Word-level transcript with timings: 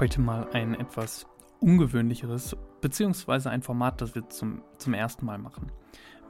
heute 0.00 0.22
mal 0.22 0.48
ein 0.54 0.72
etwas 0.72 1.26
ungewöhnlicheres, 1.60 2.56
beziehungsweise 2.80 3.50
ein 3.50 3.60
Format, 3.60 4.00
das 4.00 4.14
wir 4.14 4.26
zum, 4.30 4.62
zum 4.78 4.94
ersten 4.94 5.26
Mal 5.26 5.36
machen. 5.36 5.70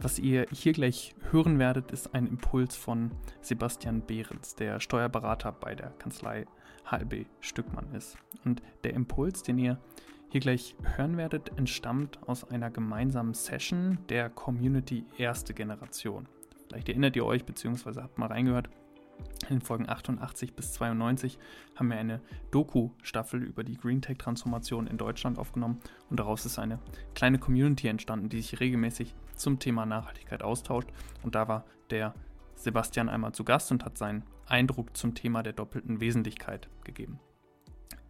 Was 0.00 0.18
ihr 0.18 0.46
hier 0.50 0.72
gleich 0.72 1.14
hören 1.30 1.60
werdet, 1.60 1.92
ist 1.92 2.12
ein 2.12 2.26
Impuls 2.26 2.74
von 2.74 3.12
Sebastian 3.42 4.00
Behrens, 4.00 4.56
der 4.56 4.80
Steuerberater 4.80 5.52
bei 5.52 5.76
der 5.76 5.90
Kanzlei 5.90 6.46
HLB 6.90 7.26
Stückmann 7.38 7.94
ist. 7.94 8.16
Und 8.44 8.60
der 8.82 8.94
Impuls, 8.94 9.44
den 9.44 9.58
ihr 9.58 9.78
hier 10.30 10.40
gleich 10.40 10.74
hören 10.96 11.16
werdet, 11.16 11.56
entstammt 11.56 12.18
aus 12.26 12.42
einer 12.42 12.70
gemeinsamen 12.70 13.34
Session 13.34 13.98
der 14.08 14.30
Community 14.30 15.04
Erste 15.16 15.54
Generation. 15.54 16.26
Vielleicht 16.66 16.88
erinnert 16.88 17.14
ihr 17.14 17.24
euch, 17.24 17.44
beziehungsweise 17.44 18.02
habt 18.02 18.18
mal 18.18 18.26
reingehört, 18.26 18.68
in 19.48 19.58
den 19.58 19.60
Folgen 19.60 19.88
88 19.88 20.54
bis 20.54 20.72
92 20.74 21.38
haben 21.76 21.88
wir 21.88 21.98
eine 21.98 22.20
Doku-Staffel 22.50 23.42
über 23.42 23.64
die 23.64 23.76
Green 23.76 24.02
Tech-Transformation 24.02 24.86
in 24.86 24.98
Deutschland 24.98 25.38
aufgenommen 25.38 25.80
und 26.08 26.20
daraus 26.20 26.46
ist 26.46 26.58
eine 26.58 26.78
kleine 27.14 27.38
Community 27.38 27.88
entstanden, 27.88 28.28
die 28.28 28.40
sich 28.40 28.60
regelmäßig 28.60 29.14
zum 29.34 29.58
Thema 29.58 29.86
Nachhaltigkeit 29.86 30.42
austauscht. 30.42 30.88
Und 31.22 31.34
da 31.34 31.48
war 31.48 31.64
der 31.90 32.14
Sebastian 32.54 33.08
einmal 33.08 33.32
zu 33.32 33.44
Gast 33.44 33.70
und 33.72 33.84
hat 33.84 33.98
seinen 33.98 34.22
Eindruck 34.46 34.96
zum 34.96 35.14
Thema 35.14 35.42
der 35.42 35.52
doppelten 35.52 36.00
Wesentlichkeit 36.00 36.68
gegeben. 36.84 37.18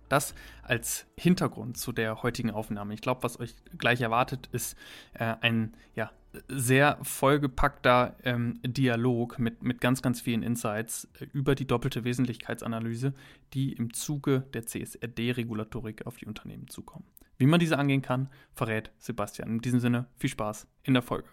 Das 0.08 0.34
als 0.64 1.06
Hintergrund 1.16 1.76
zu 1.76 1.92
der 1.92 2.24
heutigen 2.24 2.50
Aufnahme. 2.50 2.94
Ich 2.94 3.00
glaube, 3.00 3.22
was 3.22 3.38
euch 3.38 3.54
gleich 3.78 4.00
erwartet, 4.00 4.48
ist 4.50 4.76
äh, 5.14 5.36
ein 5.40 5.76
ja, 5.94 6.10
sehr 6.48 6.98
vollgepackter 7.02 8.16
ähm, 8.22 8.60
Dialog 8.62 9.38
mit, 9.38 9.62
mit 9.62 9.80
ganz, 9.80 10.02
ganz 10.02 10.20
vielen 10.20 10.42
Insights 10.42 11.08
äh, 11.18 11.26
über 11.32 11.54
die 11.54 11.66
doppelte 11.66 12.04
Wesentlichkeitsanalyse, 12.04 13.14
die 13.52 13.72
im 13.72 13.92
Zuge 13.92 14.44
der 14.54 14.66
CSRD-Regulatorik 14.66 16.06
auf 16.06 16.16
die 16.16 16.26
Unternehmen 16.26 16.68
zukommen. 16.68 17.04
Wie 17.38 17.46
man 17.46 17.60
diese 17.60 17.78
angehen 17.78 18.02
kann, 18.02 18.28
verrät 18.52 18.92
Sebastian. 18.98 19.48
In 19.48 19.60
diesem 19.60 19.80
Sinne, 19.80 20.06
viel 20.16 20.30
Spaß 20.30 20.68
in 20.82 20.94
der 20.94 21.02
Folge. 21.02 21.28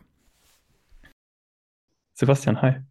Sebastian, 2.14 2.62
hi. 2.62 2.82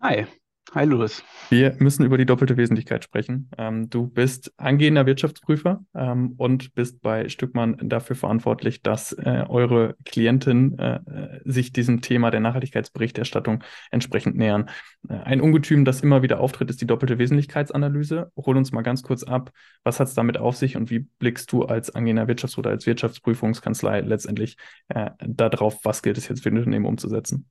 Hi. 0.00 0.26
Hi, 0.74 0.84
Louis. 0.84 1.24
Wir 1.48 1.76
müssen 1.78 2.04
über 2.04 2.18
die 2.18 2.26
doppelte 2.26 2.58
Wesentlichkeit 2.58 3.02
sprechen. 3.02 3.48
Ähm, 3.56 3.88
du 3.88 4.06
bist 4.06 4.52
angehender 4.58 5.06
Wirtschaftsprüfer 5.06 5.82
ähm, 5.94 6.34
und 6.36 6.74
bist 6.74 7.00
bei 7.00 7.30
Stückmann 7.30 7.78
dafür 7.82 8.16
verantwortlich, 8.16 8.82
dass 8.82 9.12
äh, 9.12 9.46
eure 9.48 9.96
Klienten 10.04 10.78
äh, 10.78 11.40
sich 11.46 11.72
diesem 11.72 12.02
Thema 12.02 12.30
der 12.30 12.40
Nachhaltigkeitsberichterstattung 12.40 13.64
entsprechend 13.90 14.36
nähern. 14.36 14.68
Äh, 15.08 15.14
ein 15.14 15.40
Ungetüm, 15.40 15.86
das 15.86 16.02
immer 16.02 16.20
wieder 16.20 16.38
auftritt, 16.38 16.68
ist 16.68 16.82
die 16.82 16.86
doppelte 16.86 17.16
Wesentlichkeitsanalyse. 17.16 18.30
Hol 18.36 18.58
uns 18.58 18.70
mal 18.70 18.82
ganz 18.82 19.02
kurz 19.02 19.22
ab, 19.22 19.52
was 19.84 20.00
hat 20.00 20.08
es 20.08 20.14
damit 20.14 20.36
auf 20.36 20.56
sich 20.56 20.76
und 20.76 20.90
wie 20.90 21.08
blickst 21.18 21.50
du 21.50 21.64
als 21.64 21.94
angehender 21.94 22.24
Wirtschafts- 22.24 22.58
oder 22.58 22.70
als 22.70 22.84
Wirtschaftsprüfungskanzlei 22.84 24.02
letztendlich 24.02 24.58
äh, 24.88 25.12
darauf, 25.26 25.78
was 25.82 26.02
gilt 26.02 26.18
es 26.18 26.28
jetzt 26.28 26.42
für 26.42 26.50
ein 26.50 26.58
Unternehmen 26.58 26.84
umzusetzen? 26.84 27.48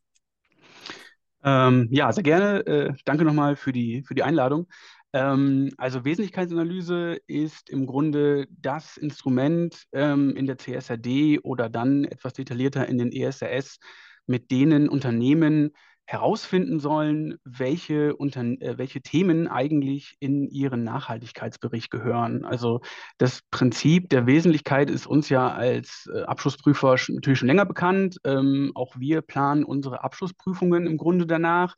Ähm, 1.44 1.88
ja, 1.92 2.12
sehr 2.12 2.24
gerne. 2.24 2.66
Äh, 2.66 2.94
danke 3.06 3.24
nochmal 3.24 3.56
für 3.56 3.72
die, 3.72 4.04
für 4.04 4.16
die 4.16 4.24
Einladung. 4.24 4.68
Ähm, 5.14 5.72
also 5.78 6.04
Wesentlichkeitsanalyse 6.04 7.18
ist 7.28 7.70
im 7.70 7.86
Grunde 7.86 8.48
das 8.50 8.98
Instrument 8.98 9.86
ähm, 9.94 10.36
in 10.36 10.46
der 10.46 10.58
CSRD 10.58 11.40
oder 11.44 11.70
dann 11.70 12.04
etwas 12.04 12.34
detaillierter 12.34 12.88
in 12.88 12.98
den 12.98 13.12
ESRS, 13.12 13.80
mit 14.26 14.52
denen 14.52 14.90
Unternehmen 14.90 15.72
herausfinden 16.08 16.80
sollen, 16.80 17.38
welche, 17.44 18.16
Unter 18.16 18.42
äh, 18.42 18.78
welche 18.78 19.02
Themen 19.02 19.48
eigentlich 19.48 20.16
in 20.20 20.48
ihren 20.48 20.84
Nachhaltigkeitsbericht 20.84 21.92
gehören. 21.92 22.46
Also 22.46 22.80
das 23.18 23.42
Prinzip 23.52 24.10
der 24.10 24.26
Wesentlichkeit 24.26 24.90
ist 24.90 25.06
uns 25.06 25.28
ja 25.28 25.50
als 25.52 26.10
äh, 26.14 26.22
Abschlussprüfer 26.22 26.96
natürlich 27.10 27.40
schon 27.40 27.50
länger 27.50 27.66
bekannt. 27.66 28.20
Ähm, 28.24 28.72
auch 28.74 28.96
wir 28.98 29.22
planen 29.22 29.66
unsere 29.66 30.04
Abschlussprüfungen 30.04 30.88
im 30.88 30.98
Grunde 30.98 31.28
danach. 31.28 31.76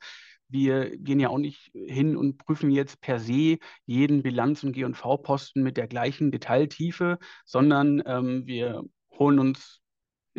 Wir 0.48 0.96
gehen 0.96 1.20
ja 1.20 1.30
auch 1.30 1.40
nicht 1.40 1.72
hin 1.74 2.16
und 2.16 2.38
prüfen 2.38 2.70
jetzt 2.70 3.02
per 3.02 3.20
se 3.20 3.58
jeden 3.86 4.22
Bilanz- 4.22 4.64
und 4.64 4.74
G&V-Posten 4.74 5.64
mit 5.64 5.76
der 5.76 5.88
gleichen 5.88 6.32
Detailtiefe, 6.32 7.18
sondern 7.46 8.02
ähm, 8.06 8.46
wir 8.46 8.84
holen 9.12 9.40
uns 9.40 9.79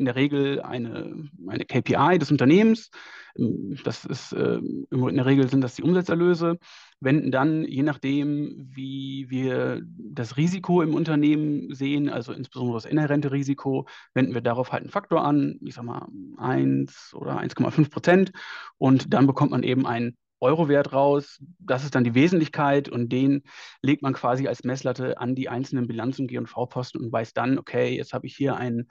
in 0.00 0.06
der 0.06 0.16
Regel 0.16 0.60
eine, 0.62 1.28
eine 1.46 1.64
KPI 1.64 2.18
des 2.18 2.30
Unternehmens. 2.30 2.90
Ähm, 3.38 3.78
das 3.84 4.04
ist, 4.04 4.32
äh, 4.32 4.56
in 4.56 5.16
der 5.16 5.26
Regel 5.26 5.48
sind 5.48 5.60
das 5.60 5.76
die 5.76 5.82
Umsatzerlöse, 5.82 6.58
wenden 7.00 7.30
dann, 7.30 7.64
je 7.64 7.82
nachdem, 7.82 8.68
wie 8.74 9.26
wir 9.28 9.82
das 9.84 10.36
Risiko 10.36 10.82
im 10.82 10.94
Unternehmen 10.94 11.72
sehen, 11.74 12.08
also 12.08 12.32
insbesondere 12.32 12.78
das 12.78 12.86
inhärente 12.86 13.30
Risiko, 13.30 13.86
wenden 14.14 14.34
wir 14.34 14.40
darauf 14.40 14.72
halt 14.72 14.82
einen 14.82 14.90
Faktor 14.90 15.24
an, 15.24 15.58
ich 15.62 15.74
sag 15.74 15.84
mal 15.84 16.08
1 16.38 17.14
oder 17.14 17.38
1,5 17.38 17.90
Prozent 17.90 18.32
und 18.78 19.14
dann 19.14 19.26
bekommt 19.26 19.52
man 19.52 19.62
eben 19.62 19.86
ein 19.86 20.16
Eurowert 20.40 20.92
raus. 20.92 21.42
Das 21.58 21.84
ist 21.84 21.94
dann 21.94 22.04
die 22.04 22.14
Wesentlichkeit 22.14 22.88
und 22.88 23.10
den 23.10 23.42
legt 23.82 24.02
man 24.02 24.14
quasi 24.14 24.48
als 24.48 24.64
Messlatte 24.64 25.18
an 25.18 25.34
die 25.34 25.48
einzelnen 25.48 25.86
Bilanz- 25.86 26.18
und 26.18 26.28
G&V-Posten 26.28 26.98
und 26.98 27.12
weiß 27.12 27.34
dann, 27.34 27.58
okay, 27.58 27.96
jetzt 27.96 28.12
habe 28.12 28.26
ich 28.26 28.36
hier 28.36 28.56
einen 28.56 28.88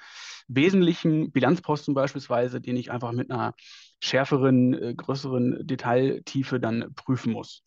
wesentlichen 0.48 1.32
Bilanzposten 1.32 1.94
beispielsweise, 1.94 2.62
den 2.62 2.78
ich 2.78 2.92
einfach 2.92 3.12
mit 3.12 3.32
einer 3.32 3.54
schärferen, 4.02 4.74
äh, 4.74 4.94
größeren 4.96 5.66
Detailtiefe 5.66 6.60
dann 6.60 6.94
prüfen 6.96 7.34
muss. 7.34 7.64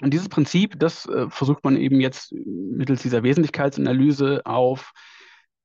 Und 0.00 0.14
dieses 0.14 0.28
Prinzip, 0.28 0.78
das 0.78 1.06
äh, 1.06 1.28
versucht 1.28 1.64
man 1.64 1.76
eben 1.76 2.00
jetzt 2.00 2.32
mittels 2.32 3.02
dieser 3.02 3.22
Wesentlichkeitsanalyse 3.22 4.42
auf 4.44 4.92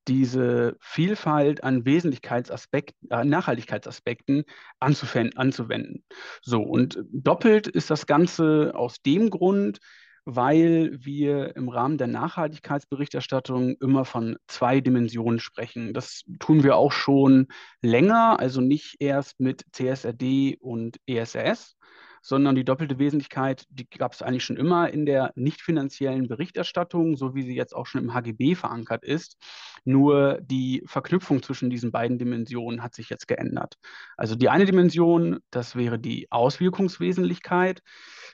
diese 0.08 0.78
Vielfalt 0.80 1.64
an 1.64 1.86
Wesentlichkeitsaspekten, 1.86 3.10
äh, 3.12 3.24
Nachhaltigkeitsaspekten 3.24 4.44
anzuwenden. 4.80 6.04
So, 6.42 6.62
und 6.62 7.04
doppelt 7.12 7.68
ist 7.68 7.90
das 7.90 8.06
Ganze 8.06 8.74
aus 8.76 9.02
dem 9.02 9.30
Grund, 9.30 9.80
weil 10.26 10.98
wir 11.04 11.56
im 11.56 11.68
Rahmen 11.70 11.98
der 11.98 12.08
Nachhaltigkeitsberichterstattung 12.08 13.76
immer 13.82 14.06
von 14.06 14.38
zwei 14.48 14.80
Dimensionen 14.80 15.40
sprechen. 15.40 15.94
Das 15.94 16.24
tun 16.40 16.64
wir 16.64 16.78
auch 16.78 16.92
schon 16.92 17.48
länger, 17.82 18.40
also 18.40 18.62
nicht 18.62 18.96
erst 19.00 19.40
mit 19.40 19.66
CSRD 19.74 20.58
und 20.60 20.98
ESRS, 21.08 21.76
sondern 22.24 22.56
die 22.56 22.64
doppelte 22.64 22.98
Wesentlichkeit, 23.00 23.66
die 23.70 23.88
gab 23.88 24.14
es 24.14 24.22
eigentlich 24.22 24.46
schon 24.46 24.56
immer 24.56 24.90
in 24.90 25.06
der 25.06 25.34
nicht 25.36 25.62
finanziellen 25.62 26.30
Berichterstattung, 26.30 27.18
so 27.18 27.36
wie 27.36 27.44
sie 27.44 27.54
jetzt 27.54 27.76
auch 27.76 27.86
schon 27.86 28.02
im 28.02 28.14
HGB 28.14 28.56
verankert 28.56 29.04
ist. 29.04 29.36
Nur 29.84 30.40
die 30.42 30.84
Verknüpfung 30.86 31.44
zwischen 31.44 31.70
diesen 31.70 31.92
beiden 31.92 32.18
Dimensionen 32.18 32.82
hat 32.82 32.96
sich 32.96 33.10
jetzt 33.10 33.28
geändert. 33.28 33.76
Also 34.16 34.36
die 34.36 34.48
eine 34.48 34.64
Dimension, 34.64 35.40
das 35.52 35.76
wäre 35.76 36.00
die 36.00 36.32
Auswirkungswesentlichkeit. 36.32 37.82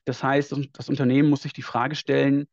Das 0.05 0.23
heißt, 0.23 0.55
das 0.71 0.87
Unternehmen 0.87 1.29
muss 1.29 1.41
sich 1.41 1.53
die 1.53 1.63
Frage 1.63 1.95
stellen, 1.95 2.47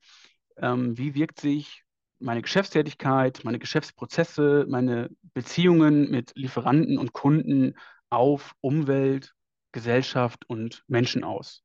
ähm, 0.57 0.97
wie 0.97 1.15
wirkt 1.15 1.39
sich 1.39 1.83
meine 2.19 2.41
Geschäftstätigkeit, 2.41 3.41
meine 3.45 3.59
Geschäftsprozesse, 3.59 4.65
meine 4.71 5.11
Beziehungen 5.35 6.11
mit 6.11 6.33
Lieferanten 6.35 6.97
und 6.97 7.13
Kunden 7.13 7.75
auf 8.09 8.55
Umwelt, 8.63 9.36
Gesellschaft 9.76 10.44
und 10.48 10.82
Menschen 10.88 11.22
aus. 11.22 11.62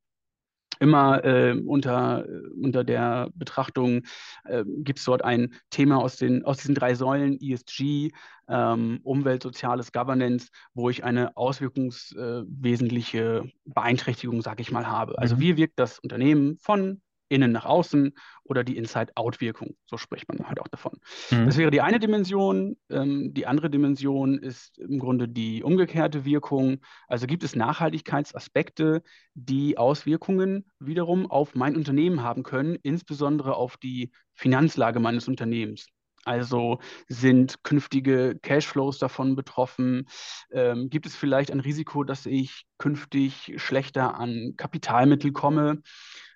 Immer 0.80 1.24
äh, 1.24 1.52
unter, 1.52 2.28
äh, 2.28 2.48
unter 2.60 2.84
der 2.84 3.30
Betrachtung 3.34 4.02
äh, 4.44 4.64
gibt 4.66 4.98
es 4.98 5.06
dort 5.06 5.24
ein 5.24 5.54
Thema 5.70 5.96
aus, 5.96 6.18
den, 6.18 6.44
aus 6.44 6.58
diesen 6.58 6.74
drei 6.74 6.94
Säulen, 6.94 7.40
ESG, 7.40 8.10
ähm, 8.48 9.00
Umwelt, 9.02 9.42
Soziales, 9.42 9.92
Governance, 9.92 10.48
wo 10.74 10.90
ich 10.90 11.04
eine 11.04 11.38
auswirkungswesentliche 11.38 13.50
Beeinträchtigung, 13.64 14.42
sage 14.42 14.60
ich 14.60 14.72
mal, 14.72 14.86
habe. 14.86 15.18
Also 15.18 15.36
mhm. 15.36 15.40
wie 15.40 15.56
wirkt 15.56 15.78
das 15.78 15.98
Unternehmen 16.00 16.58
von 16.58 17.00
innen 17.32 17.52
nach 17.52 17.64
außen 17.64 18.12
oder 18.44 18.64
die 18.64 18.76
Inside-Out-Wirkung. 18.76 19.76
So 19.86 19.96
spricht 19.96 20.28
man 20.28 20.46
halt 20.46 20.60
auch 20.60 20.68
davon. 20.68 20.98
Mhm. 21.30 21.46
Das 21.46 21.56
wäre 21.56 21.70
die 21.70 21.80
eine 21.80 21.98
Dimension. 21.98 22.76
Ähm, 22.90 23.32
die 23.34 23.46
andere 23.46 23.70
Dimension 23.70 24.38
ist 24.38 24.78
im 24.78 24.98
Grunde 24.98 25.28
die 25.28 25.62
umgekehrte 25.62 26.24
Wirkung. 26.24 26.78
Also 27.08 27.26
gibt 27.26 27.42
es 27.42 27.56
Nachhaltigkeitsaspekte, 27.56 29.02
die 29.34 29.78
Auswirkungen 29.78 30.66
wiederum 30.78 31.30
auf 31.30 31.54
mein 31.54 31.76
Unternehmen 31.76 32.22
haben 32.22 32.42
können, 32.42 32.76
insbesondere 32.82 33.56
auf 33.56 33.76
die 33.76 34.12
Finanzlage 34.34 35.00
meines 35.00 35.28
Unternehmens. 35.28 35.86
Also 36.24 36.78
sind 37.08 37.64
künftige 37.64 38.38
Cashflows 38.40 38.98
davon 38.98 39.34
betroffen? 39.34 40.06
Ähm, 40.52 40.88
gibt 40.88 41.06
es 41.06 41.16
vielleicht 41.16 41.50
ein 41.50 41.60
Risiko, 41.60 42.04
dass 42.04 42.26
ich 42.26 42.64
künftig 42.78 43.54
schlechter 43.56 44.14
an 44.18 44.54
Kapitalmittel 44.56 45.32
komme? 45.32 45.82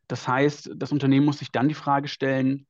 Das 0.08 0.26
heißt, 0.29 0.70
das 0.76 0.93
Unternehmen 0.93 1.26
muss 1.26 1.38
sich 1.38 1.50
dann 1.50 1.69
die 1.69 1.75
Frage 1.75 2.08
stellen, 2.08 2.67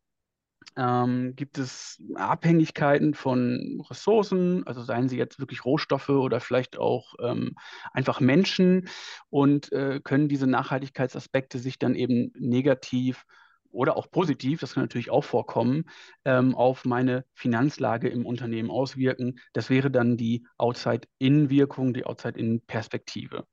ähm, 0.77 1.35
gibt 1.37 1.59
es 1.59 2.03
Abhängigkeiten 2.15 3.15
von 3.15 3.83
Ressourcen, 3.89 4.67
also 4.67 4.83
seien 4.83 5.09
sie 5.09 5.17
jetzt 5.17 5.39
wirklich 5.39 5.65
Rohstoffe 5.65 6.09
oder 6.09 6.41
vielleicht 6.41 6.79
auch 6.79 7.15
ähm, 7.21 7.55
einfach 7.93 8.21
Menschen 8.21 8.89
und 9.31 9.73
äh, 9.73 10.01
können 10.03 10.29
diese 10.29 10.47
Nachhaltigkeitsaspekte 10.47 11.59
sich 11.59 11.79
dann 11.79 11.95
eben 11.95 12.33
negativ 12.35 13.25
oder 13.71 13.97
auch 13.97 14.11
positiv, 14.11 14.61
das 14.61 14.75
kann 14.75 14.85
natürlich 14.85 15.11
auch 15.11 15.25
vorkommen, 15.25 15.85
ähm, 16.25 16.55
auf 16.55 16.85
meine 16.85 17.25
Finanzlage 17.35 18.09
im 18.09 18.25
Unternehmen 18.25 18.71
auswirken. 18.71 19.39
Das 19.53 19.69
wäre 19.69 19.91
dann 19.91 20.17
die 20.17 20.47
Outside-In-Wirkung, 20.57 21.93
die 21.93 22.07
Outside-In-Perspektive. 22.07 23.47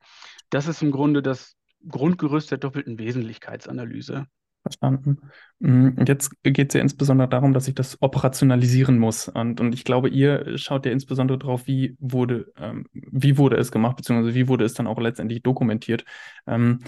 Das 0.50 0.68
ist 0.68 0.82
im 0.82 0.92
Grunde 0.92 1.22
das 1.22 1.58
Grundgerüst 1.88 2.52
der 2.52 2.58
doppelten 2.58 3.00
Wesentlichkeitsanalyse. 3.00 4.28
Verstanden. 4.64 5.18
Mm, 5.60 5.90
jetzt 6.08 6.32
geht 6.42 6.70
es 6.70 6.74
ja 6.74 6.82
insbesondere 6.82 7.28
darum, 7.28 7.54
dass 7.54 7.68
ich 7.68 7.76
das 7.76 8.02
operationalisieren 8.02 8.98
muss. 8.98 9.28
Und, 9.28 9.60
und 9.60 9.74
ich 9.74 9.84
glaube, 9.84 10.10
ihr 10.10 10.58
schaut 10.58 10.86
ja 10.86 10.92
insbesondere 10.92 11.38
darauf, 11.38 11.68
wie 11.68 11.98
wurde, 12.00 12.52
ähm, 12.58 12.88
wie 12.94 13.38
wurde 13.38 13.58
es 13.58 13.72
gemacht, 13.72 13.98
beziehungsweise 13.98 14.34
wie 14.34 14.48
wurde 14.48 14.64
es 14.64 14.74
dann 14.74 14.88
auch 14.88 15.00
letztendlich 15.00 15.44
dokumentiert. 15.44 16.06
Ähm, 16.48 16.80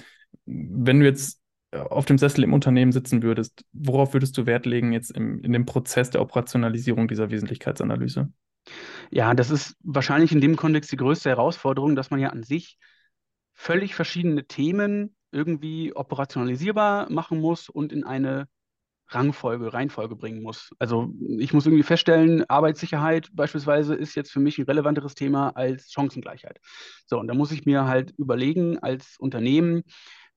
wenn 0.45 0.99
du 1.01 1.05
jetzt 1.05 1.41
auf 1.71 2.05
dem 2.05 2.17
Sessel 2.17 2.43
im 2.43 2.53
Unternehmen 2.53 2.93
sitzen 2.93 3.21
würdest, 3.23 3.65
worauf 3.73 4.13
würdest 4.13 4.37
du 4.37 4.45
Wert 4.45 4.65
legen 4.65 4.93
jetzt 4.93 5.11
im, 5.11 5.43
in 5.43 5.51
dem 5.51 5.65
Prozess 5.65 6.09
der 6.09 6.21
Operationalisierung 6.21 7.09
dieser 7.09 7.29
Wesentlichkeitsanalyse? 7.29 8.31
Ja, 9.11 9.33
das 9.33 9.51
ist 9.51 9.75
wahrscheinlich 9.83 10.31
in 10.31 10.41
dem 10.41 10.55
Kontext 10.55 10.91
die 10.91 10.97
größte 10.97 11.29
Herausforderung, 11.29 11.95
dass 11.95 12.09
man 12.09 12.19
ja 12.19 12.29
an 12.29 12.43
sich 12.43 12.77
völlig 13.55 13.95
verschiedene 13.95 14.45
Themen 14.45 15.15
irgendwie 15.31 15.95
operationalisierbar 15.95 17.09
machen 17.11 17.39
muss 17.39 17.69
und 17.69 17.91
in 17.91 18.03
eine 18.03 18.47
Rangfolge, 19.07 19.73
Reihenfolge 19.73 20.15
bringen 20.15 20.41
muss. 20.41 20.71
Also 20.79 21.13
ich 21.37 21.53
muss 21.53 21.65
irgendwie 21.65 21.83
feststellen, 21.83 22.43
Arbeitssicherheit 22.49 23.29
beispielsweise 23.33 23.95
ist 23.95 24.15
jetzt 24.15 24.31
für 24.31 24.39
mich 24.39 24.57
ein 24.57 24.65
relevanteres 24.65 25.15
Thema 25.15 25.49
als 25.49 25.91
Chancengleichheit. 25.91 26.59
So, 27.05 27.19
und 27.19 27.27
da 27.27 27.33
muss 27.33 27.51
ich 27.51 27.65
mir 27.65 27.85
halt 27.85 28.13
überlegen 28.17 28.79
als 28.79 29.15
Unternehmen, 29.19 29.83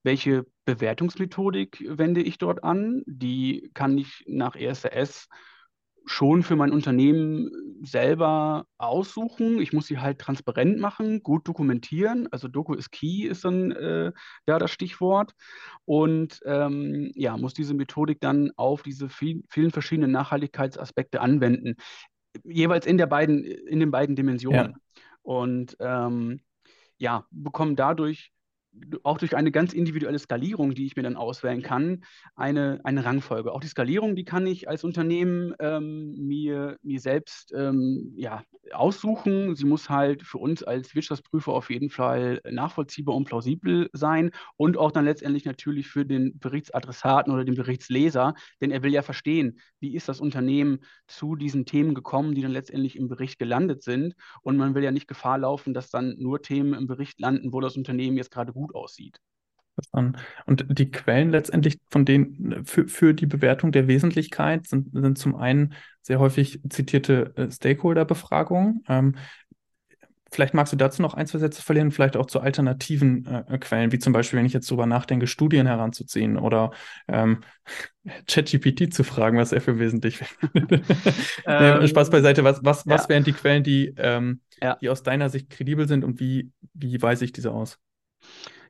welche 0.03 0.45
Bewertungsmethodik 0.65 1.83
wende 1.87 2.21
ich 2.21 2.37
dort 2.37 2.63
an? 2.63 3.03
Die 3.05 3.71
kann 3.73 3.97
ich 3.97 4.23
nach 4.27 4.55
ESRS 4.55 5.27
schon 6.09 6.41
für 6.41 6.55
mein 6.55 6.71
Unternehmen 6.71 7.51
selber 7.83 8.65
aussuchen. 8.79 9.61
Ich 9.61 9.73
muss 9.73 9.85
sie 9.85 9.99
halt 9.99 10.17
transparent 10.17 10.79
machen, 10.79 11.21
gut 11.21 11.47
dokumentieren. 11.47 12.27
Also 12.31 12.47
Doku 12.47 12.73
ist 12.73 12.91
Key 12.91 13.27
ist 13.27 13.45
dann 13.45 13.71
äh, 13.71 14.11
da 14.47 14.57
das 14.57 14.71
Stichwort. 14.71 15.35
Und 15.85 16.41
ähm, 16.45 17.11
ja, 17.13 17.37
muss 17.37 17.53
diese 17.53 17.75
Methodik 17.75 18.19
dann 18.21 18.51
auf 18.55 18.81
diese 18.81 19.07
viel, 19.07 19.43
vielen 19.49 19.69
verschiedenen 19.69 20.11
Nachhaltigkeitsaspekte 20.11 21.21
anwenden. 21.21 21.75
Jeweils 22.43 22.87
in 22.87 22.97
der 22.97 23.07
beiden, 23.07 23.43
in 23.43 23.79
den 23.79 23.91
beiden 23.91 24.15
Dimensionen. 24.15 24.71
Ja. 24.71 25.01
Und 25.21 25.77
ähm, 25.79 26.41
ja, 26.97 27.27
bekommen 27.29 27.75
dadurch 27.75 28.31
auch 29.03 29.17
durch 29.17 29.35
eine 29.35 29.51
ganz 29.51 29.73
individuelle 29.73 30.19
Skalierung, 30.19 30.73
die 30.73 30.85
ich 30.85 30.95
mir 30.95 31.03
dann 31.03 31.15
auswählen 31.15 31.61
kann, 31.61 32.03
eine, 32.35 32.79
eine 32.83 33.05
Rangfolge. 33.05 33.51
Auch 33.51 33.61
die 33.61 33.67
Skalierung, 33.67 34.15
die 34.15 34.25
kann 34.25 34.45
ich 34.47 34.69
als 34.69 34.83
Unternehmen 34.83 35.53
ähm, 35.59 36.15
mir, 36.27 36.77
mir 36.81 36.99
selbst 36.99 37.53
ähm, 37.55 38.13
ja, 38.15 38.43
aussuchen. 38.71 39.55
Sie 39.55 39.65
muss 39.65 39.89
halt 39.89 40.23
für 40.23 40.37
uns 40.37 40.63
als 40.63 40.93
Wirtschaftsprüfer 40.95 41.51
auf 41.51 41.69
jeden 41.69 41.89
Fall 41.89 42.41
nachvollziehbar 42.49 43.15
und 43.15 43.25
plausibel 43.25 43.89
sein 43.93 44.31
und 44.57 44.77
auch 44.77 44.91
dann 44.91 45.05
letztendlich 45.05 45.45
natürlich 45.45 45.87
für 45.87 46.05
den 46.05 46.37
Berichtsadressaten 46.39 47.33
oder 47.33 47.45
den 47.45 47.55
Berichtsleser, 47.55 48.33
denn 48.61 48.71
er 48.71 48.83
will 48.83 48.93
ja 48.93 49.01
verstehen, 49.01 49.59
wie 49.79 49.95
ist 49.95 50.09
das 50.09 50.21
Unternehmen 50.21 50.79
zu 51.07 51.35
diesen 51.35 51.65
Themen 51.65 51.95
gekommen, 51.95 52.35
die 52.35 52.41
dann 52.41 52.51
letztendlich 52.51 52.95
im 52.95 53.07
Bericht 53.07 53.39
gelandet 53.39 53.83
sind. 53.83 54.15
Und 54.41 54.57
man 54.57 54.75
will 54.75 54.83
ja 54.83 54.91
nicht 54.91 55.07
Gefahr 55.07 55.39
laufen, 55.39 55.73
dass 55.73 55.89
dann 55.89 56.15
nur 56.17 56.41
Themen 56.41 56.73
im 56.73 56.87
Bericht 56.87 57.19
landen, 57.19 57.53
wo 57.53 57.61
das 57.61 57.77
Unternehmen 57.77 58.17
jetzt 58.17 58.31
gerade 58.31 58.53
gut 58.53 58.68
aussieht. 58.75 59.19
Und 60.45 60.65
die 60.69 60.91
Quellen 60.91 61.29
letztendlich 61.29 61.79
von 61.89 62.05
denen 62.05 62.65
für, 62.65 62.87
für 62.87 63.13
die 63.13 63.25
Bewertung 63.25 63.71
der 63.71 63.87
Wesentlichkeit 63.87 64.67
sind, 64.67 64.89
sind 64.93 65.17
zum 65.17 65.35
einen 65.35 65.73
sehr 66.01 66.19
häufig 66.19 66.59
zitierte 66.69 67.33
äh, 67.35 67.51
Stakeholder-Befragungen. 67.51 68.83
Ähm, 68.87 69.15
vielleicht 70.31 70.53
magst 70.53 70.73
du 70.73 70.77
dazu 70.77 71.01
noch 71.01 71.13
ein, 71.13 71.27
zwei 71.27 71.39
Sätze 71.39 71.61
verlieren, 71.61 71.91
vielleicht 71.91 72.17
auch 72.17 72.25
zu 72.25 72.39
alternativen 72.39 73.25
äh, 73.25 73.57
Quellen, 73.57 73.91
wie 73.91 73.99
zum 73.99 74.13
Beispiel, 74.13 74.37
wenn 74.39 74.45
ich 74.45 74.53
jetzt 74.53 74.69
darüber 74.69 74.85
nachdenke, 74.85 75.27
Studien 75.27 75.67
heranzuziehen 75.67 76.37
oder 76.37 76.71
ähm, 77.07 77.41
ChatGPT 78.27 78.93
zu 78.93 79.03
fragen, 79.03 79.37
was 79.37 79.51
er 79.51 79.61
für 79.61 79.79
wesentlich 79.79 80.17
findet. 80.53 80.83
ähm, 81.45 81.87
Spaß 81.87 82.09
beiseite, 82.09 82.43
was, 82.43 82.63
was, 82.63 82.85
ja. 82.85 82.93
was 82.93 83.09
wären 83.09 83.23
die 83.23 83.33
Quellen, 83.33 83.63
die, 83.63 83.93
ähm, 83.97 84.41
ja. 84.61 84.75
die 84.81 84.89
aus 84.89 85.03
deiner 85.03 85.29
Sicht 85.29 85.49
kredibel 85.49 85.87
sind 85.87 86.03
und 86.03 86.19
wie, 86.19 86.51
wie 86.73 87.01
weise 87.01 87.25
ich 87.25 87.31
diese 87.31 87.51
aus? 87.51 87.79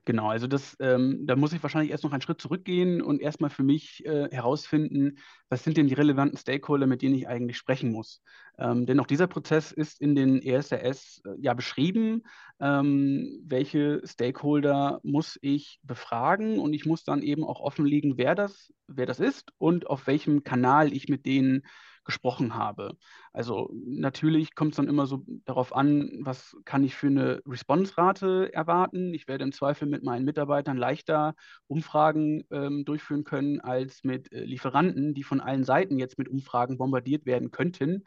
Genau, 0.06 0.30
also 0.30 0.48
das, 0.48 0.76
ähm, 0.80 1.26
da 1.28 1.36
muss 1.36 1.54
ich 1.54 1.62
wahrscheinlich 1.62 1.92
erst 1.92 2.04
noch 2.04 2.12
einen 2.12 2.22
Schritt 2.22 2.42
zurückgehen 2.42 3.02
und 3.02 3.22
erstmal 3.22 3.50
für 3.50 3.64
mich 3.64 4.04
äh, 4.06 4.28
herausfinden, 4.32 5.18
was 5.50 5.64
sind 5.64 5.78
denn 5.78 5.88
die 5.88 5.94
relevanten 5.94 6.38
Stakeholder, 6.38 6.88
mit 6.88 7.02
denen 7.02 7.16
ich 7.16 7.28
eigentlich 7.28 7.58
sprechen 7.58 7.92
muss. 7.92 8.22
Ähm, 8.58 8.86
denn 8.86 9.00
auch 9.00 9.06
dieser 9.08 9.28
Prozess 9.28 9.72
ist 9.72 10.02
in 10.02 10.16
den 10.16 10.42
ESRS 10.42 11.22
äh, 11.26 11.30
ja 11.40 11.54
beschrieben, 11.54 12.24
ähm, 12.60 13.40
welche 13.46 14.02
Stakeholder 14.06 15.00
muss 15.04 15.38
ich 15.42 15.80
befragen 15.84 16.60
und 16.60 16.74
ich 16.74 16.86
muss 16.86 17.04
dann 17.04 17.22
eben 17.22 17.44
auch 17.44 17.60
offenlegen, 17.60 18.18
wer 18.18 18.36
das, 18.36 18.74
wer 18.88 19.06
das 19.06 19.20
ist 19.20 19.52
und 19.58 19.88
auf 19.88 20.08
welchem 20.08 20.44
Kanal 20.44 20.92
ich 20.94 21.08
mit 21.08 21.26
denen 21.26 21.64
gesprochen 22.10 22.56
habe. 22.56 22.98
Also 23.34 23.70
natürlich 23.86 24.56
kommt 24.56 24.72
es 24.72 24.78
dann 24.78 24.88
immer 24.88 25.06
so 25.06 25.24
darauf 25.46 25.76
an, 25.76 26.10
was 26.22 26.58
kann 26.66 26.84
ich 26.84 26.96
für 26.96 27.06
eine 27.06 27.40
Response-Rate 27.46 28.52
erwarten. 28.52 29.14
Ich 29.14 29.28
werde 29.28 29.44
im 29.44 29.52
Zweifel 29.52 29.88
mit 29.88 30.04
meinen 30.04 30.26
Mitarbeitern 30.26 30.76
leichter 30.76 31.36
Umfragen 31.68 32.44
ähm, 32.50 32.84
durchführen 32.84 33.26
können 33.26 33.62
als 33.62 34.04
mit 34.04 34.34
äh, 34.34 34.44
Lieferanten, 34.44 35.14
die 35.14 35.22
von 35.22 35.40
allen 35.40 35.64
Seiten 35.64 36.00
jetzt 36.00 36.18
mit 36.18 36.30
Umfragen 36.30 36.80
bombardiert 36.80 37.28
werden 37.28 37.52
könnten. 37.52 38.04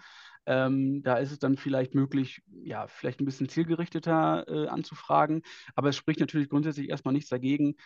Ähm, 0.46 1.04
da 1.04 1.18
ist 1.18 1.30
es 1.30 1.38
dann 1.38 1.56
vielleicht 1.56 1.94
möglich, 1.94 2.42
ja, 2.64 2.88
vielleicht 2.88 3.20
ein 3.20 3.24
bisschen 3.24 3.48
zielgerichteter 3.48 4.48
äh, 4.48 4.66
anzufragen. 4.66 5.42
Aber 5.76 5.90
es 5.90 5.96
spricht 5.96 6.18
natürlich 6.18 6.48
grundsätzlich 6.48 6.88
erstmal 6.88 7.14
nichts 7.14 7.30
dagegen, 7.30 7.76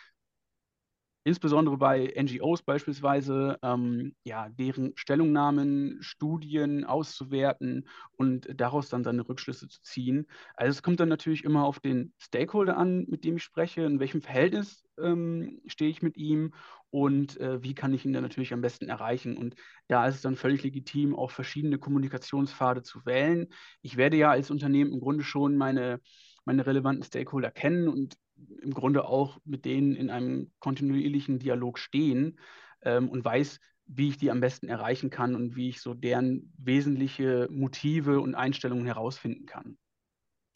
insbesondere 1.27 1.77
bei 1.77 2.13
NGOs 2.15 2.63
beispielsweise, 2.63 3.59
ähm, 3.61 4.15
ja, 4.23 4.47
deren 4.47 4.93
Stellungnahmen, 4.95 5.97
Studien 5.99 6.85
auszuwerten 6.85 7.87
und 8.15 8.47
daraus 8.55 8.87
dann 8.87 9.03
seine 9.03 9.27
Rückschlüsse 9.27 9.67
zu 9.67 9.81
ziehen. 9.81 10.27
Also 10.55 10.71
es 10.71 10.83
kommt 10.83 11.01
dann 11.01 11.09
natürlich 11.09 11.43
immer 11.43 11.65
auf 11.65 11.81
den 11.81 12.13
Stakeholder 12.17 12.77
an, 12.77 13.05
mit 13.09 13.25
dem 13.25 13.35
ich 13.35 13.43
spreche, 13.43 13.81
in 13.81 13.99
welchem 13.99 14.21
Verhältnis 14.21 14.85
ähm, 14.97 15.59
stehe 15.67 15.91
ich 15.91 16.01
mit 16.01 16.15
ihm 16.15 16.53
und 16.91 17.37
äh, 17.41 17.61
wie 17.61 17.75
kann 17.75 17.93
ich 17.93 18.05
ihn 18.05 18.13
dann 18.13 18.23
natürlich 18.23 18.53
am 18.53 18.61
besten 18.61 18.87
erreichen. 18.87 19.35
Und 19.35 19.55
da 19.89 20.07
ist 20.07 20.15
es 20.15 20.21
dann 20.21 20.37
völlig 20.37 20.63
legitim, 20.63 21.13
auch 21.13 21.31
verschiedene 21.31 21.77
Kommunikationspfade 21.77 22.83
zu 22.83 23.05
wählen. 23.05 23.47
Ich 23.81 23.97
werde 23.97 24.15
ja 24.15 24.31
als 24.31 24.49
Unternehmen 24.49 24.93
im 24.93 25.01
Grunde 25.01 25.25
schon 25.25 25.57
meine 25.57 25.99
meine 26.45 26.65
relevanten 26.65 27.03
Stakeholder 27.03 27.51
kennen 27.51 27.89
und 27.89 28.15
im 28.61 28.73
Grunde 28.73 29.05
auch 29.05 29.39
mit 29.45 29.65
denen 29.65 29.95
in 29.95 30.09
einem 30.09 30.51
kontinuierlichen 30.59 31.39
Dialog 31.39 31.79
stehen 31.79 32.39
ähm, 32.81 33.09
und 33.09 33.23
weiß, 33.23 33.59
wie 33.87 34.09
ich 34.09 34.17
die 34.17 34.31
am 34.31 34.41
besten 34.41 34.67
erreichen 34.67 35.09
kann 35.09 35.35
und 35.35 35.55
wie 35.55 35.69
ich 35.69 35.81
so 35.81 35.93
deren 35.93 36.53
wesentliche 36.57 37.47
Motive 37.49 38.19
und 38.19 38.35
Einstellungen 38.35 38.85
herausfinden 38.85 39.45
kann. 39.45 39.77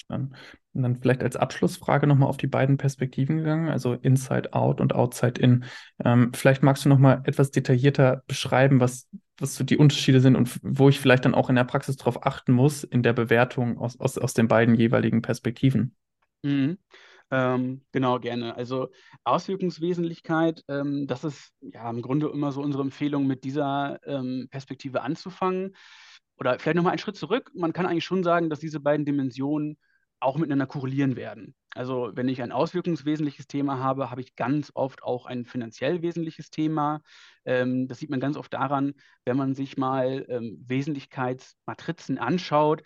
Und 0.09 0.35
dann 0.73 1.00
vielleicht 1.01 1.23
als 1.23 1.35
Abschlussfrage 1.35 2.07
nochmal 2.07 2.29
auf 2.29 2.38
die 2.38 2.47
beiden 2.47 2.77
Perspektiven 2.77 3.38
gegangen, 3.38 3.69
also 3.69 3.93
Inside 3.93 4.53
Out 4.53 4.81
und 4.81 4.93
Outside 4.93 5.39
In. 5.39 5.63
Ähm, 6.03 6.31
vielleicht 6.33 6.63
magst 6.63 6.85
du 6.85 6.89
nochmal 6.89 7.21
etwas 7.23 7.51
detaillierter 7.51 8.23
beschreiben, 8.27 8.79
was, 8.79 9.07
was 9.38 9.55
so 9.55 9.63
die 9.63 9.77
Unterschiede 9.77 10.19
sind 10.19 10.35
und 10.35 10.59
wo 10.63 10.89
ich 10.89 11.00
vielleicht 11.00 11.25
dann 11.25 11.33
auch 11.33 11.50
in 11.50 11.55
der 11.55 11.63
Praxis 11.63 11.97
darauf 11.97 12.25
achten 12.25 12.51
muss, 12.51 12.83
in 12.83 13.03
der 13.03 13.13
Bewertung 13.13 13.77
aus, 13.77 14.00
aus, 14.00 14.17
aus 14.17 14.33
den 14.33 14.47
beiden 14.47 14.75
jeweiligen 14.75 15.21
Perspektiven. 15.21 15.95
Mhm. 16.43 16.77
Ähm, 17.31 17.81
genau, 17.93 18.19
gerne. 18.19 18.55
Also 18.55 18.89
Auswirkungswesentlichkeit, 19.23 20.63
ähm, 20.67 21.07
das 21.07 21.23
ist 21.23 21.53
ja 21.61 21.89
im 21.89 22.01
Grunde 22.01 22.27
immer 22.27 22.51
so 22.51 22.61
unsere 22.61 22.83
Empfehlung, 22.83 23.25
mit 23.25 23.45
dieser 23.45 24.00
ähm, 24.05 24.47
Perspektive 24.51 25.01
anzufangen. 25.01 25.75
Oder 26.38 26.59
vielleicht 26.59 26.75
nochmal 26.75 26.91
einen 26.91 27.00
Schritt 27.00 27.15
zurück. 27.15 27.51
Man 27.53 27.71
kann 27.71 27.85
eigentlich 27.85 28.03
schon 28.03 28.23
sagen, 28.23 28.50
dass 28.50 28.59
diese 28.59 28.79
beiden 28.79 29.05
Dimensionen 29.05 29.77
auch 30.19 30.38
miteinander 30.38 30.67
korrelieren 30.67 31.15
werden. 31.15 31.55
Also 31.73 32.11
wenn 32.13 32.27
ich 32.27 32.41
ein 32.41 32.51
auswirkungswesentliches 32.51 33.47
Thema 33.47 33.79
habe, 33.79 34.11
habe 34.11 34.21
ich 34.21 34.35
ganz 34.35 34.71
oft 34.73 35.03
auch 35.03 35.25
ein 35.25 35.45
finanziell 35.45 36.01
wesentliches 36.01 36.50
Thema. 36.50 37.01
Ähm, 37.45 37.88
das 37.88 38.00
sieht 38.00 38.09
man 38.09 38.19
ganz 38.19 38.35
oft 38.35 38.53
daran, 38.53 38.93
wenn 39.23 39.38
man 39.38 39.55
sich 39.55 39.77
mal 39.77 40.25
ähm, 40.27 40.63
Wesentlichkeitsmatrizen 40.67 42.17
anschaut 42.17 42.83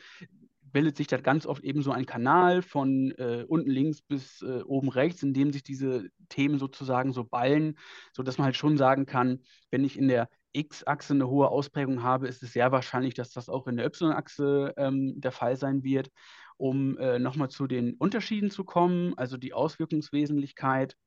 bildet 0.75 0.97
sich 0.97 1.07
da 1.07 1.15
ganz 1.15 1.45
oft 1.45 1.63
eben 1.63 1.81
so 1.81 1.91
ein 1.91 2.05
Kanal 2.05 2.61
von 2.61 3.11
äh, 3.11 3.45
unten 3.47 3.69
links 3.69 4.01
bis 4.01 4.41
äh, 4.41 4.61
oben 4.63 4.89
rechts, 4.89 5.23
in 5.23 5.33
dem 5.33 5.53
sich 5.53 5.63
diese 5.63 6.09
Themen 6.27 6.59
sozusagen 6.59 7.13
so 7.13 7.23
ballen, 7.23 7.77
sodass 8.11 8.37
man 8.37 8.43
halt 8.43 8.57
schon 8.57 8.75
sagen 8.75 9.05
kann, 9.05 9.39
wenn 9.71 9.85
ich 9.85 9.97
in 9.97 10.09
der 10.09 10.27
X-Achse 10.51 11.13
eine 11.13 11.29
hohe 11.29 11.47
Ausprägung 11.47 12.03
habe, 12.03 12.27
ist 12.27 12.43
es 12.43 12.51
sehr 12.51 12.73
wahrscheinlich, 12.73 13.13
dass 13.13 13.31
das 13.31 13.47
auch 13.47 13.67
in 13.67 13.77
der 13.77 13.85
Y-Achse 13.85 14.73
ähm, 14.75 15.13
der 15.21 15.31
Fall 15.31 15.55
sein 15.55 15.81
wird. 15.85 16.11
Um 16.57 16.97
äh, 16.97 17.19
nochmal 17.19 17.49
zu 17.49 17.67
den 17.67 17.93
Unterschieden 17.93 18.51
zu 18.51 18.65
kommen, 18.65 19.13
also 19.17 19.37
die 19.37 19.53
Auswirkungswesentlichkeit 19.53 20.97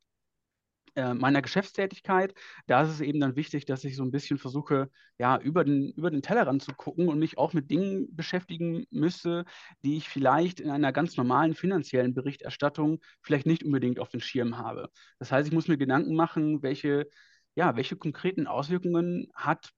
meiner 0.95 1.43
Geschäftstätigkeit. 1.43 2.35
Da 2.67 2.83
ist 2.83 2.91
es 2.91 3.01
eben 3.01 3.21
dann 3.21 3.37
wichtig, 3.37 3.65
dass 3.65 3.85
ich 3.85 3.97
so 3.97 4.03
ein 4.03 4.11
bisschen 4.11 4.39
versuche, 4.39 4.91
ja, 5.19 5.39
über 5.39 5.65
den, 5.65 5.93
über 5.93 6.11
den 6.11 6.23
Tellerrand 6.23 6.63
zu 6.63 6.73
gucken 6.73 7.09
und 7.09 7.19
mich 7.19 7.39
auch 7.39 7.53
mit 7.53 7.71
Dingen 7.71 8.15
beschäftigen 8.15 8.87
müsste, 8.91 9.45
die 9.85 9.97
ich 9.97 10.09
vielleicht 10.09 10.61
in 10.61 10.71
einer 10.71 10.93
ganz 10.93 11.17
normalen 11.17 11.55
finanziellen 11.55 12.15
Berichterstattung 12.15 13.01
vielleicht 13.23 13.47
nicht 13.47 13.65
unbedingt 13.65 14.01
auf 14.01 14.09
dem 14.09 14.21
Schirm 14.21 14.59
habe. 14.59 14.91
Das 15.19 15.33
heißt, 15.33 15.49
ich 15.49 15.55
muss 15.55 15.69
mir 15.69 15.79
Gedanken 15.79 16.15
machen, 16.15 16.63
welche, 16.63 17.07
ja, 17.55 17.77
welche 17.77 17.97
konkreten 17.97 18.47
Auswirkungen 18.47 19.29
hat 19.35 19.73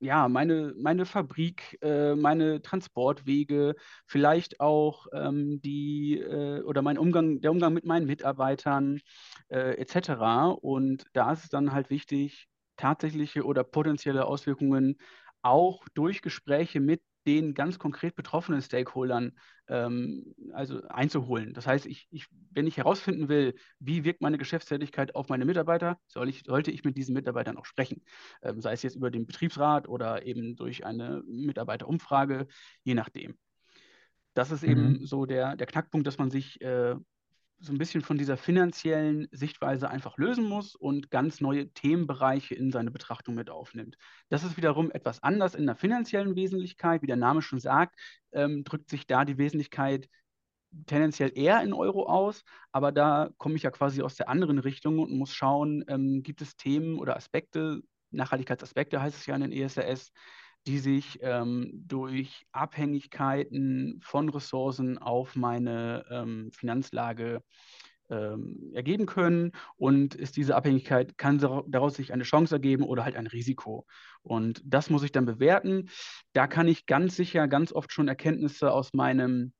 ja, 0.00 0.28
meine, 0.28 0.74
meine 0.76 1.06
Fabrik, 1.06 1.78
äh, 1.82 2.14
meine 2.14 2.60
Transportwege, 2.62 3.74
vielleicht 4.06 4.60
auch 4.60 5.06
ähm, 5.12 5.60
die 5.62 6.18
äh, 6.20 6.60
oder 6.62 6.82
mein 6.82 6.98
Umgang, 6.98 7.40
der 7.40 7.50
Umgang 7.50 7.72
mit 7.72 7.86
meinen 7.86 8.06
Mitarbeitern 8.06 9.00
äh, 9.48 9.76
etc. 9.78 10.54
Und 10.60 11.04
da 11.14 11.32
ist 11.32 11.44
es 11.44 11.50
dann 11.50 11.72
halt 11.72 11.90
wichtig, 11.90 12.46
tatsächliche 12.76 13.44
oder 13.44 13.64
potenzielle 13.64 14.26
Auswirkungen 14.26 14.98
auch 15.42 15.86
durch 15.94 16.20
Gespräche 16.22 16.80
mit 16.80 17.02
den 17.26 17.54
ganz 17.54 17.78
konkret 17.78 18.14
betroffenen 18.14 18.62
Stakeholdern 18.62 19.32
ähm, 19.68 20.34
also 20.52 20.82
einzuholen. 20.88 21.54
Das 21.54 21.66
heißt, 21.66 21.86
ich, 21.86 22.06
ich, 22.10 22.26
wenn 22.50 22.66
ich 22.66 22.76
herausfinden 22.76 23.28
will, 23.28 23.54
wie 23.78 24.04
wirkt 24.04 24.20
meine 24.20 24.38
Geschäftstätigkeit 24.38 25.14
auf 25.14 25.28
meine 25.28 25.44
Mitarbeiter, 25.44 25.98
soll 26.06 26.28
ich, 26.28 26.44
sollte 26.44 26.70
ich 26.70 26.84
mit 26.84 26.96
diesen 26.96 27.14
Mitarbeitern 27.14 27.56
auch 27.56 27.64
sprechen. 27.64 28.02
Ähm, 28.42 28.60
sei 28.60 28.72
es 28.72 28.82
jetzt 28.82 28.96
über 28.96 29.10
den 29.10 29.26
Betriebsrat 29.26 29.88
oder 29.88 30.24
eben 30.24 30.56
durch 30.56 30.86
eine 30.86 31.22
Mitarbeiterumfrage, 31.26 32.46
je 32.84 32.94
nachdem. 32.94 33.36
Das 34.34 34.50
ist 34.50 34.62
mhm. 34.62 34.70
eben 34.70 35.06
so 35.06 35.26
der, 35.26 35.56
der 35.56 35.66
Knackpunkt, 35.66 36.06
dass 36.06 36.18
man 36.18 36.30
sich 36.30 36.60
äh, 36.60 36.94
so 37.58 37.72
ein 37.72 37.78
bisschen 37.78 38.02
von 38.02 38.18
dieser 38.18 38.36
finanziellen 38.36 39.28
Sichtweise 39.32 39.88
einfach 39.88 40.18
lösen 40.18 40.44
muss 40.44 40.74
und 40.74 41.10
ganz 41.10 41.40
neue 41.40 41.68
Themenbereiche 41.72 42.54
in 42.54 42.70
seine 42.70 42.90
Betrachtung 42.90 43.34
mit 43.34 43.50
aufnimmt. 43.50 43.96
Das 44.28 44.44
ist 44.44 44.56
wiederum 44.56 44.90
etwas 44.90 45.22
anders 45.22 45.54
in 45.54 45.66
der 45.66 45.76
finanziellen 45.76 46.36
Wesentlichkeit. 46.36 47.02
Wie 47.02 47.06
der 47.06 47.16
Name 47.16 47.42
schon 47.42 47.60
sagt, 47.60 47.98
ähm, 48.32 48.64
drückt 48.64 48.90
sich 48.90 49.06
da 49.06 49.24
die 49.24 49.38
Wesentlichkeit 49.38 50.08
tendenziell 50.86 51.32
eher 51.34 51.62
in 51.62 51.72
Euro 51.72 52.06
aus, 52.06 52.44
aber 52.72 52.92
da 52.92 53.30
komme 53.38 53.56
ich 53.56 53.62
ja 53.62 53.70
quasi 53.70 54.02
aus 54.02 54.16
der 54.16 54.28
anderen 54.28 54.58
Richtung 54.58 54.98
und 54.98 55.12
muss 55.12 55.32
schauen, 55.32 55.84
ähm, 55.88 56.22
gibt 56.22 56.42
es 56.42 56.56
Themen 56.56 56.98
oder 56.98 57.16
Aspekte, 57.16 57.82
Nachhaltigkeitsaspekte 58.10 59.00
heißt 59.00 59.16
es 59.16 59.26
ja 59.26 59.34
in 59.34 59.42
den 59.42 59.52
ESRS, 59.52 60.12
die 60.66 60.78
sich 60.78 61.18
ähm, 61.22 61.70
durch 61.86 62.46
Abhängigkeiten 62.52 64.00
von 64.02 64.28
Ressourcen 64.28 64.98
auf 64.98 65.36
meine 65.36 66.04
ähm, 66.10 66.50
Finanzlage 66.52 67.42
ähm, 68.10 68.70
ergeben 68.74 69.06
können 69.06 69.52
und 69.76 70.14
ist 70.14 70.36
diese 70.36 70.56
Abhängigkeit, 70.56 71.18
kann 71.18 71.38
daraus 71.38 71.94
sich 71.94 72.12
eine 72.12 72.24
Chance 72.24 72.54
ergeben 72.54 72.84
oder 72.84 73.04
halt 73.04 73.16
ein 73.16 73.26
Risiko. 73.26 73.86
Und 74.22 74.62
das 74.64 74.90
muss 74.90 75.02
ich 75.02 75.12
dann 75.12 75.26
bewerten. 75.26 75.88
Da 76.32 76.46
kann 76.46 76.68
ich 76.68 76.86
ganz 76.86 77.16
sicher 77.16 77.48
ganz 77.48 77.72
oft 77.72 77.92
schon 77.92 78.08
Erkenntnisse 78.08 78.72
aus 78.72 78.92
meinem 78.92 79.52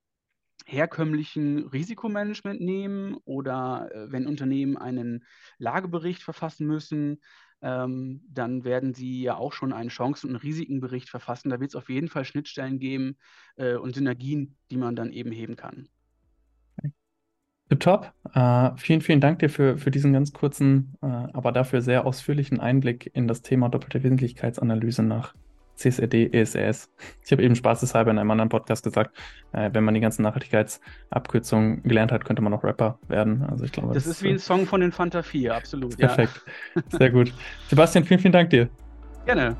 herkömmlichen 0.64 1.66
Risikomanagement 1.68 2.60
nehmen 2.60 3.16
oder 3.24 3.88
äh, 3.92 4.10
wenn 4.10 4.26
Unternehmen 4.26 4.76
einen 4.76 5.24
Lagebericht 5.58 6.22
verfassen 6.22 6.66
müssen, 6.66 7.20
ähm, 7.62 8.22
dann 8.28 8.64
werden 8.64 8.94
sie 8.94 9.22
ja 9.22 9.36
auch 9.36 9.52
schon 9.52 9.72
einen 9.72 9.88
Chancen- 9.88 10.30
und 10.30 10.36
Risikenbericht 10.36 11.08
verfassen. 11.08 11.50
Da 11.50 11.60
wird 11.60 11.70
es 11.70 11.76
auf 11.76 11.88
jeden 11.88 12.08
Fall 12.08 12.24
Schnittstellen 12.24 12.78
geben 12.78 13.16
äh, 13.56 13.74
und 13.74 13.94
Synergien, 13.94 14.56
die 14.70 14.76
man 14.76 14.96
dann 14.96 15.12
eben 15.12 15.32
heben 15.32 15.56
kann. 15.56 15.88
Top. 17.80 18.12
Uh, 18.34 18.76
vielen, 18.76 19.00
vielen 19.00 19.20
Dank 19.20 19.40
dir 19.40 19.50
für, 19.50 19.76
für 19.76 19.90
diesen 19.90 20.12
ganz 20.12 20.32
kurzen, 20.32 20.94
uh, 21.02 21.26
aber 21.32 21.50
dafür 21.50 21.82
sehr 21.82 22.06
ausführlichen 22.06 22.60
Einblick 22.60 23.10
in 23.12 23.26
das 23.26 23.42
Thema 23.42 23.68
doppelte 23.68 24.04
Wesentlichkeitsanalyse 24.04 25.02
nach 25.02 25.34
CSRD, 25.76 26.32
ESRS. 26.32 26.90
Ich 27.24 27.32
habe 27.32 27.42
eben 27.42 27.54
spaßeshalber 27.54 28.10
in 28.10 28.18
einem 28.18 28.30
anderen 28.30 28.48
Podcast 28.48 28.84
gesagt, 28.84 29.16
äh, 29.52 29.70
wenn 29.72 29.84
man 29.84 29.94
die 29.94 30.00
ganzen 30.00 30.22
Nachhaltigkeitsabkürzungen 30.22 31.82
gelernt 31.82 32.12
hat, 32.12 32.24
könnte 32.24 32.42
man 32.42 32.52
auch 32.54 32.64
Rapper 32.64 32.98
werden. 33.08 33.42
Also 33.44 33.64
ich 33.64 33.72
glaube, 33.72 33.94
das, 33.94 34.04
das 34.04 34.16
ist 34.16 34.22
wie 34.22 34.30
ein 34.30 34.38
Song 34.38 34.66
von 34.66 34.80
den 34.80 34.92
Fanta 34.92 35.22
4, 35.22 35.54
absolut. 35.54 35.96
Perfekt. 35.96 36.42
Ja. 36.74 36.98
Sehr 36.98 37.10
gut. 37.10 37.32
Sebastian, 37.68 38.04
vielen, 38.04 38.20
vielen 38.20 38.32
Dank 38.32 38.50
dir. 38.50 38.68
Gerne. 39.24 39.56